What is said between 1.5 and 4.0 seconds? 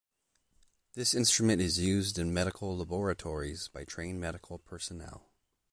is used in medical laboratories by